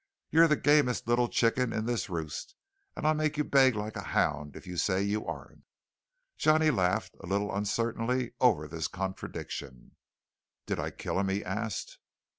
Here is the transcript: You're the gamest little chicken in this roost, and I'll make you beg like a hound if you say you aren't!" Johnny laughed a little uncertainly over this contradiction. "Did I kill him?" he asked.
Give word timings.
You're 0.31 0.47
the 0.47 0.55
gamest 0.55 1.07
little 1.07 1.27
chicken 1.27 1.71
in 1.71 1.85
this 1.85 2.09
roost, 2.09 2.55
and 2.95 3.05
I'll 3.05 3.13
make 3.13 3.37
you 3.37 3.43
beg 3.43 3.75
like 3.75 3.95
a 3.95 4.01
hound 4.01 4.55
if 4.55 4.65
you 4.65 4.75
say 4.75 5.03
you 5.03 5.27
aren't!" 5.27 5.63
Johnny 6.39 6.71
laughed 6.71 7.15
a 7.19 7.27
little 7.27 7.53
uncertainly 7.55 8.31
over 8.39 8.67
this 8.67 8.87
contradiction. 8.87 9.95
"Did 10.65 10.79
I 10.79 10.89
kill 10.89 11.19
him?" 11.19 11.27
he 11.29 11.45
asked. 11.45 11.99